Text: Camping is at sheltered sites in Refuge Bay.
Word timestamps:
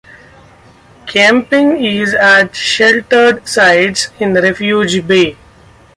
Camping 1.05 1.85
is 1.85 2.15
at 2.15 2.55
sheltered 2.55 3.47
sites 3.47 4.09
in 4.19 4.33
Refuge 4.33 5.05
Bay. 5.05 5.37